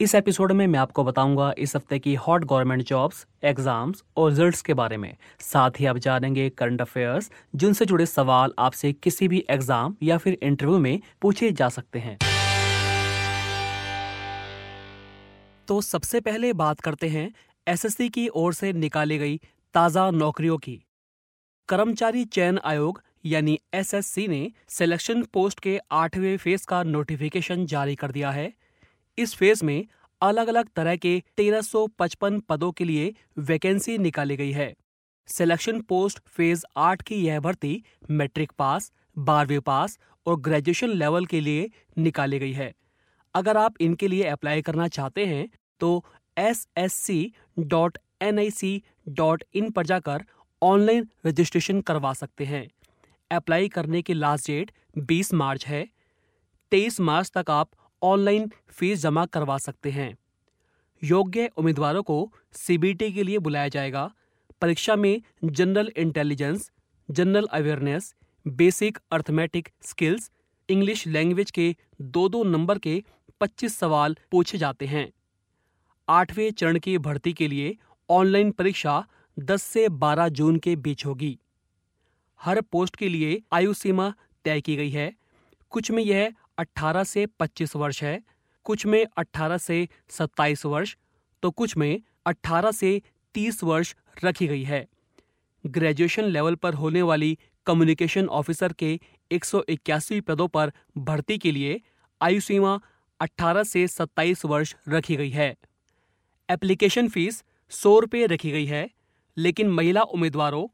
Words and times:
इस 0.00 0.14
एपिसोड 0.14 0.52
में 0.52 0.66
मैं 0.66 0.78
आपको 0.78 1.02
बताऊँगा 1.04 1.52
इस 1.58 1.74
हफ़्ते 1.76 1.98
की 1.98 2.14
हॉट 2.16 2.44
गवर्नमेंट 2.44 2.82
जॉब्स, 2.82 3.26
एग्ज़ाम्स 3.44 4.02
और 4.16 4.28
रिजल्ट्स 4.30 4.60
के 4.62 4.74
बारे 4.74 4.96
में। 4.96 5.16
साथ 5.40 5.80
ही 5.80 5.86
आप 5.86 5.96
जानेंगे 5.98 6.48
करंट 6.50 6.80
अफेयर्स, 6.80 7.30
जिनसे 7.54 7.84
जुड़े 7.84 8.06
सवाल 8.06 8.52
आपसे 8.58 8.92
किसी 8.92 9.28
भी 9.28 9.44
एग्ज़ाम 9.50 9.96
या 10.02 10.18
फिर 10.18 10.36
इंटरव्यू 10.42 10.78
में 10.78 11.00
पूछे 11.22 11.50
जा 11.52 11.68
सकते 11.68 11.98
हैं। 11.98 12.16
तो 15.68 15.80
सबसे 15.80 16.20
पहले 16.20 16.52
बात 16.52 16.80
करते 16.80 17.08
हैं 17.08 17.30
एसएससी 17.66 18.08
की 18.08 18.28
ओर 18.34 18.54
से 18.54 18.72
निकाली 18.74 19.18
गई 19.18 19.36
ताज़ा 19.74 20.10
नौकरियों 20.12 20.58
की। 20.58 20.78
कर्मचारी 21.68 22.24
चयन 22.26 22.60
आयोग 22.64 23.02
यानी 23.24 23.58
एसएससी 23.74 24.28
ने 24.28 24.40
सिलेक्शन 24.68 25.22
पोस्ट 25.32 25.60
के 25.60 25.78
आठवें 25.92 26.36
फ़ेज़ 26.36 26.66
का 26.66 26.82
नोटिफिकेशन 26.84 27.66
जारी 27.66 27.94
कर 27.94 28.10
दिया 28.10 28.30
है। 28.30 28.52
इस 29.18 29.34
फ़ेज़ 29.34 29.64
में 29.64 29.86
अलग 30.20 30.48
अलग 30.48 30.68
तरह 30.76 30.96
के 30.96 31.22
1355 31.38 32.40
पदों 32.48 32.70
के 32.72 32.84
लिए 32.84 33.12
वैकेंसी 33.38 33.96
निकाली 33.98 34.36
गई 34.36 34.50
है। 34.52 34.74
सिलेक्शन 35.28 35.80
पोस्ट 35.80 36.20
फ़ेज़ 36.26 36.64
आठ 36.76 37.02
की 37.02 37.14
यह 37.16 37.40
भर्ती 37.40 37.82
मैट्रिक 38.10 38.52
पास, 38.58 38.92
बारहवीं 39.18 39.60
पास 39.60 39.98
और 40.26 40.40
ग्रेजुएशन 40.40 40.88
लेवल 40.88 41.26
के 41.26 41.40
लिए 41.40 41.70
निकाली 41.98 42.38
गई 42.38 42.52
है। 42.52 42.72
अगर 43.34 43.56
आप 43.56 43.74
इनके 43.80 44.08
लिए 44.08 44.24
अप्लाई 44.24 44.62
करना 44.62 44.88
चाहते 44.88 45.26
हैं 45.26 45.48
तो 45.80 46.04
S 46.38 46.66
S 46.76 46.92
C 46.94 47.32
dot 47.58 47.98
N 48.22 48.38
I 48.38 48.50
C 48.50 48.82
dot 49.08 49.44
in 49.54 49.70
पर 49.70 49.86
जाकर 49.86 50.24
ऑनलाइन 50.62 51.08
रजिस्ट्रेशन 51.26 51.80
करवा 51.80 52.12
सकते 52.12 52.44
हैं। 52.44 52.66
अप्लाई 53.30 53.68
करने 53.68 54.02
की 54.02 54.14
लास्ट 54.14 54.46
डेट 54.46 54.70
20 55.06 55.32
मार्च 55.34 55.66
है। 55.66 55.86
23 56.72 57.00
मार्च 57.00 57.30
तक 57.34 57.50
आप 57.50 57.70
ऑनलाइन 58.02 58.52
फ़ीस 58.68 58.98
जमा 58.98 59.26
करवा 59.26 59.58
सकते 59.58 59.90
हैं। 59.90 60.18
योग्य 61.04 61.50
उम्मीदवारों 61.56 62.02
को 62.02 62.32
सीबीटी 62.52 63.12
के 63.12 63.22
लिए 63.22 63.38
बुलाया 63.38 63.68
जाएगा। 63.68 64.14
परीक्षा 64.60 64.96
में 64.96 65.22
general 65.44 65.92
intelligence, 65.96 66.72
general 67.10 67.46
awareness, 67.46 68.14
basic 68.48 68.98
arithmetic 69.12 69.68
skills, 69.82 70.30
English 70.70 71.06
language 71.06 71.50
के 71.50 71.76
दो 72.00 72.28
दो 72.28 72.44
नंबर 72.44 72.78
के 72.78 73.04
25 73.40 73.78
सवाल 73.78 74.16
पूछे 74.30 74.58
जाते 74.58 74.86
हैं। 74.86 75.12
आठवें 76.08 76.50
चरण 76.50 76.78
की 76.78 76.98
भर्ती 76.98 77.32
के 77.32 77.48
लिए 77.48 77.76
ऑनलाइन 78.10 78.50
परीक्षा 78.50 79.06
10 79.38 79.62
से 79.62 79.88
12 79.88 80.28
जून 80.28 80.56
के 80.56 80.76
बीच 80.76 81.06
होगी। 81.06 81.38
हर 82.42 82.60
पोस्ट 82.60 82.96
के 82.96 83.08
लिए 83.08 83.42
आयु 83.52 83.74
सीमा 83.74 84.14
तय 84.44 84.60
की 84.60 84.76
गई 84.76 84.90
है। 84.90 85.16
कुछ 85.70 85.90
में 85.90 86.02
यह 86.02 86.32
18 86.58 87.04
से 87.04 87.26
25 87.40 87.74
वर्ष 87.76 88.02
है, 88.02 88.20
कुछ 88.66 88.86
में 88.86 89.04
18 89.18 89.58
से 89.58 89.86
27 90.10 90.64
वर्ष 90.66 90.96
तो 91.42 91.50
कुछ 91.50 91.76
में 91.76 92.00
18 92.26 92.72
से 92.72 93.00
30 93.34 93.62
वर्ष 93.64 93.94
रखी 94.24 94.46
गई 94.46 94.62
है। 94.62 94.86
ग्रेजुएशन 95.64 96.24
लेवल 96.24 96.54
पर 96.54 96.74
होने 96.74 97.02
वाली 97.02 97.38
कम्युनिकेशन 97.66 98.26
ऑफिसर 98.28 98.72
के 98.72 98.98
एक 99.30 99.44
पदों 100.28 100.48
पर 100.48 100.72
भर्ती 100.98 101.38
के 101.38 101.52
लिए 101.52 101.80
आयु 102.20 102.40
सीमा 102.40 102.78
18 103.20 103.64
से 103.64 103.86
27 103.88 104.44
वर्ष 104.44 104.74
रखी 104.88 105.16
गई 105.16 105.30
है। 105.30 105.54
एप्लीकेशन 106.48 107.08
फ़ीस 107.08 107.42
सौ 107.72 107.98
रुपये 107.98 108.26
रखी 108.26 108.50
गई 108.50 108.66
है, 108.66 108.88
लेकिन 109.36 109.68
महिला 109.68 110.02
उम्मीदवारों 110.02 110.66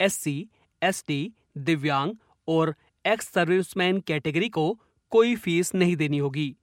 एस 0.00 0.14
सी 0.14 0.34
एस 0.82 1.04
टी 1.06 1.32
दिव्यांग 1.58 2.14
और 2.48 2.74
एक्स 3.04 3.28
सर्विसमैन 3.28 4.00
कैटेगरी 4.00 4.48
को 4.48 4.64
कोई 5.12 5.34
फ़ीस 5.36 5.74
नहीं 5.74 5.96
देनी 5.96 6.18
होगी। 6.18 6.54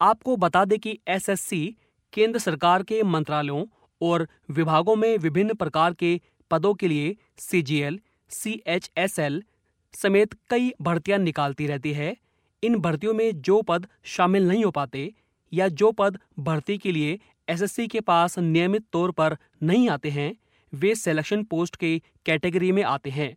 आपको 0.00 0.36
बता 0.36 0.64
दें 0.64 0.78
कि 0.78 0.98
एसएससी 1.08 1.76
केंद्र 2.12 2.38
सरकार 2.38 2.82
के 2.82 3.02
मंत्रालयों 3.02 3.64
और 4.00 4.26
विभागों 4.50 4.96
में 4.96 5.16
विभिन्न 5.18 5.54
प्रकार 5.54 5.94
के 5.94 6.20
पदों 6.50 6.74
के 6.74 6.88
लिए 6.88 7.16
सीजीएल, 7.38 8.00
सीएचएसएल 8.30 9.42
समेत 9.94 10.34
कई 10.50 10.72
भर्तियाँ 10.82 11.18
निकालती 11.18 11.66
रहती 11.66 11.92
है। 11.92 12.16
इन 12.62 12.76
भर्तियों 12.76 13.14
में 13.14 13.40
जो 13.40 13.60
पद 13.62 13.86
शामिल 14.06 14.48
नहीं 14.48 14.64
हो 14.64 14.70
पाते 14.70 15.12
या 15.52 15.68
जो 15.68 15.90
पद 15.92 16.18
भर्ती 16.38 16.78
के 16.78 16.92
लिए 16.92 17.18
एसएससी 17.48 17.86
के 17.88 18.00
पास 18.00 18.38
नियमित 18.38 18.84
तौर 18.92 19.10
पर 19.10 19.36
नहीं 19.62 19.88
आते 19.88 20.10
हैं, 20.10 20.34
वे 20.72 20.94
सिलेक्शन 20.94 21.42
पोस्ट 21.44 21.76
के 21.76 21.98
कैटेगरी 22.26 22.72
में 22.72 22.82
आते 22.82 23.10
हैं। 23.10 23.36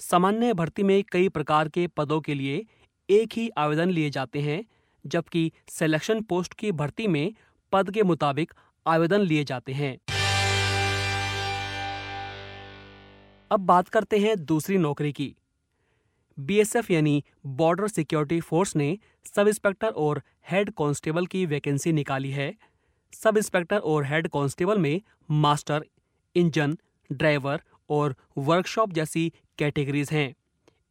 सामान्य 0.00 0.52
भर्ती 0.54 0.82
में 0.82 1.02
कई 1.12 1.28
प्रकार 1.28 1.68
के 1.68 1.86
पदों 1.86 2.20
के 2.20 2.34
लिए 2.34 2.64
एक 3.10 3.32
ही 3.36 3.48
आवेदन 3.48 3.90
लिए 3.90 4.10
जाते 4.10 4.40
हैं, 4.40 4.64
जबकि 5.06 5.52
सिलेक्शन 5.68 6.20
पोस्ट 6.20 6.54
की 6.54 6.72
भर्ती 6.72 7.06
में 7.06 7.34
पद 7.72 7.90
के 7.90 8.02
मुताबिक 8.02 8.52
आवेदन 8.86 9.20
लिए 9.20 9.44
जाते 9.44 9.72
हैं। 9.72 9.98
अब 13.50 13.60
बात 13.60 13.88
करते 13.88 14.18
हैं 14.18 14.44
दूसरी 14.44 14.78
नौकरी 14.78 15.12
की। 15.12 15.34
बीएसएफ 16.38 16.90
यानी 16.90 17.24
बॉर्डर 17.46 17.88
सिक्योरिटी 17.88 18.40
फोर्स 18.40 18.76
ने 18.76 18.98
सब 19.36 19.48
इंस्पेक्टर 19.48 19.88
और 19.88 20.22
हेड 20.50 20.70
कांस्टेबल 20.70 21.26
की 21.26 21.46
वैकेंसी 21.46 21.92
निकाली 21.92 22.30
है। 22.30 22.54
सब 23.12 23.36
इंस्पेक्टर 23.36 23.78
और 23.78 24.04
हेड 24.04 24.28
कांस्टेबल 24.28 24.78
में 24.78 25.00
मास्टर 25.30 25.84
इंजन 26.34 26.78
ड्राइवर 27.12 27.62
और 27.90 28.14
वर्कशॉप 28.38 28.92
जैसी 28.92 29.32
कैटेगरीज 29.58 30.10
हैं। 30.10 30.34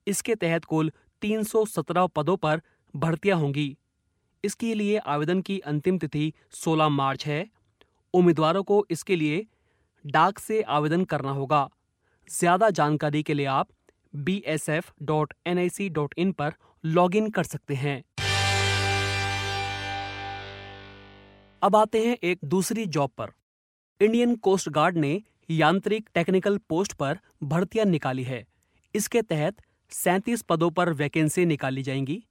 इसके 0.08 0.36
तहत 0.36 0.66
कुल 0.66 0.92
317 1.22 2.08
पदों 2.16 2.36
पर 2.38 2.62
भर्तियाँ 2.94 3.38
होंगी। 3.40 3.76
इसके 4.44 4.74
लिए 4.74 4.98
आवेदन 4.98 5.42
की 5.42 5.60
अंतिम 5.66 5.98
तिथि 5.98 6.34
16 6.56 6.90
मार्च 6.90 7.26
है। 7.26 7.46
उम्मीदवारों 8.14 8.64
को 8.64 8.86
इसके 8.92 9.16
लिए 9.16 9.46
डाक 10.06 10.40
से 10.40 10.62
आवेदन 10.62 11.04
करना 11.06 11.32
होगा। 11.32 11.68
ज़्यादा 12.30 12.70
जानकारी 12.72 13.24
के 13.24 13.34
लिए 13.34 13.46
आप 13.46 13.68
B 14.14 14.44
S 14.48 14.70
F 14.70 14.92
dot 15.04 15.34
N 15.48 15.58
I 15.58 15.70
C 15.70 15.90
dot 15.90 16.14
in 16.18 16.32
पर 16.32 16.54
लॉग 16.84 17.16
इन 17.16 17.30
कर 17.30 17.44
सकते 17.44 17.76
हैं। 17.76 18.02
अब 21.62 21.76
आते 21.76 22.06
हैं 22.06 22.18
एक 22.24 22.40
दूसरी 22.46 22.86
जॉब 22.88 23.12
पर। 23.18 23.32
इंडियन 24.02 24.36
कोस्ट 24.38 24.70
गार्ड 24.70 24.98
ने 24.98 25.22
यांत्रिक 25.52 26.10
टेक्निकल 26.14 26.58
पोस्ट 26.70 26.94
पर 26.94 27.20
भर्तियाँ 27.44 27.86
निकाली 27.86 28.24
है। 28.24 28.46
इसके 28.96 29.22
तहत 29.22 29.62
सैंतीस 29.90 30.42
पदों 30.42 30.72
पर 30.72 30.94
वैकेंसी 30.94 31.46
निकाली 31.46 31.84
जाएँगी। 31.84 32.24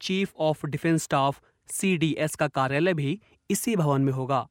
Chief 0.00 0.32
of 0.36 0.66
defence 0.66 1.02
staff 1.02 1.40
CDS 1.68 2.34
का 2.34 2.48
कार्यालय 2.48 2.94
भी 2.94 3.20
इसी 3.50 3.76
भवन 3.76 4.00
में 4.00 4.12
होगा। 4.12 4.48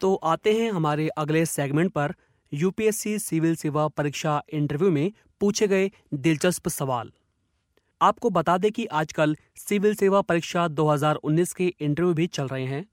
तो 0.00 0.14
आते 0.14 0.52
हैं 0.52 0.72
हमारे 0.72 1.08
अगले 1.08 1.46
सेगमेंट 1.46 1.92
पर। 1.92 2.14
यूपीएससी 2.52 3.18
सिविल 3.18 3.56
सेवा 3.56 3.88
परीक्षा 3.88 4.42
इंटरव्यू 4.52 4.90
में 4.90 5.12
पूछे 5.40 5.68
गए 5.68 5.90
दिलचस्प 6.14 6.68
सवाल। 6.68 7.12
आपको 8.02 8.30
बता 8.30 8.56
दें 8.58 8.70
कि 8.72 8.84
आजकल 8.92 9.36
सिविल 9.56 9.94
सेवा 9.94 10.20
परीक्षा 10.20 10.66
2019 10.68 11.52
के 11.52 11.66
इंटरव्यू 11.80 12.14
भी 12.14 12.26
चल 12.26 12.48
रहे 12.48 12.64
हैं। 12.64 12.84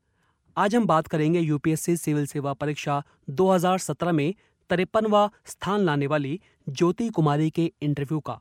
आज 0.57 0.75
हम 0.75 0.85
बात 0.85 1.07
करेंगे 1.07 1.39
यूपीएससी 1.39 1.95
सिविल 1.97 2.25
सेवा 2.25 2.53
परीक्षा 2.53 3.01
2017 3.31 4.11
में 4.11 4.33
तिरपनवा 4.69 5.29
स्थान 5.45 5.81
लाने 5.81 6.07
वाली 6.07 6.39
ज्योति 6.67 7.09
कुमारी 7.09 7.49
के 7.49 7.71
इंटरव्यू 7.81 8.19
का। 8.19 8.39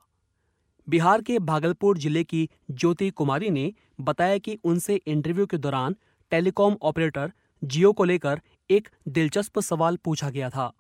बिहार 0.87 1.23
के 1.23 1.39
भागलपुर 1.39 1.99
ज़िले 1.99 2.25
की 2.25 2.49
ज्योति 2.71 3.11
कुमारी 3.11 3.51
ने 3.51 3.73
बताया 4.01 4.39
कि 4.39 4.59
उनसे 4.65 4.97
इंटरव्यू 4.97 5.47
के 5.47 5.57
दौरान 5.57 5.97
टेलीकॉम 6.33 6.77
ऑपरेटर 6.83 7.33
जियो 7.63 7.93
को 7.93 8.05
लेकर 8.05 8.41
एक 8.71 8.89
दिलचस्प 9.09 9.59
सवाल 9.61 9.97
पूछा 9.97 10.31
गया 10.31 10.51
था। 10.51 10.73